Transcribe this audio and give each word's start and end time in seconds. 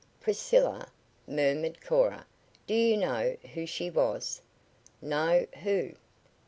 "Priscilla," 0.19 0.89
murmured 1.27 1.79
Cora. 1.79 2.25
"Do 2.65 2.73
you 2.73 2.97
know 2.97 3.37
who 3.53 3.67
she 3.67 3.91
was?" 3.91 4.41
"No. 4.99 5.45
Who?" 5.61 5.93